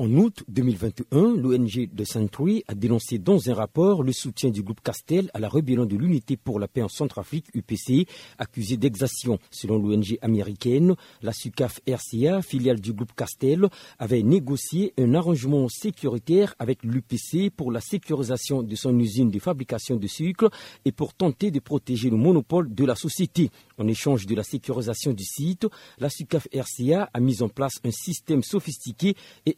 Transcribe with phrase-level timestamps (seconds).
[0.00, 4.80] En août 2021, l'ONG de Saint-Louis a dénoncé dans un rapport le soutien du groupe
[4.80, 8.06] Castel à la rébellion de l'Unité pour la paix en Centrafrique, UPC,
[8.38, 9.38] accusée d'exaction.
[9.50, 13.68] Selon l'ONG américaine, la SUCAF RCA, filiale du groupe Castel,
[13.98, 19.96] avait négocié un arrangement sécuritaire avec l'UPC pour la sécurisation de son usine de fabrication
[19.96, 20.48] de sucre
[20.86, 23.50] et pour tenter de protéger le monopole de la société.
[23.76, 25.66] En échange de la sécurisation du site,
[25.98, 29.14] la SUCAF RCA a mis en place un système sophistiqué
[29.44, 29.54] et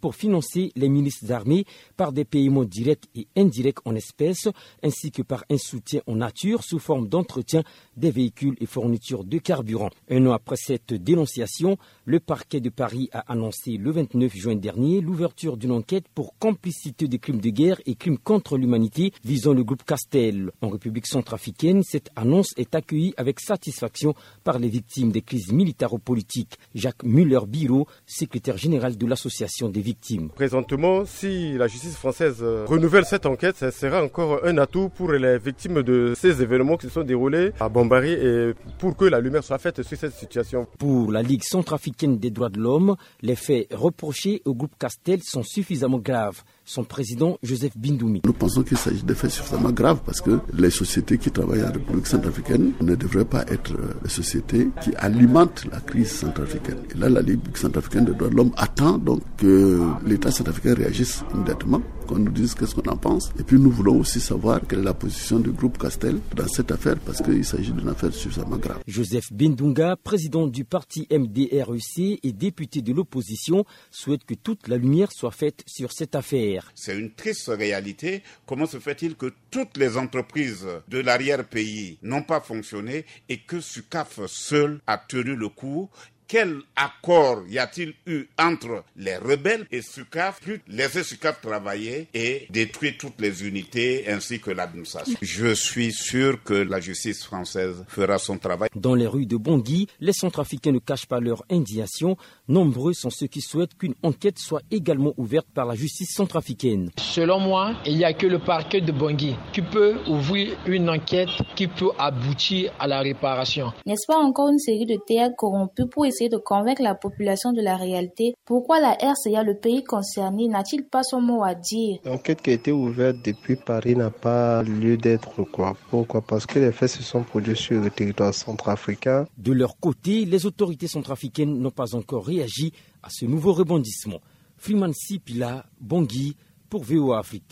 [0.00, 1.64] pour financer les ministres armés
[1.96, 4.48] par des paiements directs et indirects en espèces,
[4.82, 7.62] ainsi que par un soutien en nature sous forme d'entretien
[7.96, 9.90] des véhicules et fournitures de carburant.
[10.10, 15.00] Un an après cette dénonciation, le parquet de Paris a annoncé le 29 juin dernier
[15.00, 19.64] l'ouverture d'une enquête pour complicité de crimes de guerre et crimes contre l'humanité visant le
[19.64, 20.50] groupe Castel.
[20.60, 24.14] En République centrafricaine, cette annonce est accueillie avec satisfaction
[24.44, 26.58] par les victimes des crises militaro-politiques.
[26.74, 30.28] Jacques Muller-Biro, secrétaire général de l'association des victimes.
[30.30, 35.12] Présentement, si la justice française euh, renouvelle cette enquête, ça sera encore un atout pour
[35.12, 39.20] les victimes de ces événements qui se sont déroulés à Bombari et pour que la
[39.20, 40.66] lumière soit faite sur cette situation.
[40.78, 45.42] Pour la Ligue centrafricaine des droits de l'homme, les faits reprochés au groupe Castel sont
[45.42, 48.22] suffisamment graves son président Joseph Bindoumi.
[48.24, 51.72] Nous pensons qu'il s'agit de faits suffisamment graves parce que les sociétés qui travaillent en
[51.72, 56.78] République centrafricaine ne devraient pas être euh, les sociétés qui alimentent la crise centrafricaine.
[56.94, 61.24] Et là, la Ligue centrafricaine des droits de l'homme attend donc que l'État centrafricain réagisse
[61.34, 63.32] immédiatement, qu'on nous dise qu'est-ce qu'on en pense.
[63.40, 66.70] Et puis nous voulons aussi savoir quelle est la position du groupe Castel dans cette
[66.70, 68.78] affaire parce qu'il s'agit d'une affaire suffisamment grave.
[68.86, 75.10] Joseph Bindunga, président du parti MDREC et député de l'opposition, souhaite que toute la lumière
[75.10, 76.70] soit faite sur cette affaire.
[76.76, 78.22] C'est une triste réalité.
[78.46, 84.20] Comment se fait-il que toutes les entreprises de l'arrière-pays n'ont pas fonctionné et que SUCAF
[84.26, 85.90] seul a tenu le coup
[86.28, 92.46] quel accord y a-t-il eu entre les rebelles et SUCAF pour laisser SUCAF travailler et
[92.50, 95.16] détruire toutes les unités ainsi que l'administration?
[95.20, 98.68] Je suis sûr que la justice française fera son travail.
[98.74, 102.16] Dans les rues de Bangui, les centrafricains ne cachent pas leur indignation.
[102.48, 106.90] Nombreux sont ceux qui souhaitent qu'une enquête soit également ouverte par la justice centrafricaine.
[106.98, 111.28] Selon moi, il n'y a que le parquet de Bangui qui peut ouvrir une enquête
[111.56, 113.72] qui peut aboutir à la réparation.
[113.86, 117.62] N'est-ce pas encore une série de théâtres corrompus pour essayer de convaincre la population de
[117.62, 121.98] la réalité, pourquoi la RCA, le pays concerné, n'a-t-il pas son mot à dire?
[122.04, 125.42] L'enquête qui a été ouverte depuis Paris n'a pas lieu d'être.
[125.44, 125.76] Quoi.
[125.90, 126.20] Pourquoi?
[126.20, 129.26] Parce que les faits se sont produits sur le territoire centrafricain.
[129.38, 132.72] De leur côté, les autorités centrafricaines n'ont pas encore réagi
[133.02, 134.20] à ce nouveau rebondissement.
[134.56, 136.36] Freeman Sipila, Bangui,
[136.68, 137.44] pour VOA Afrique.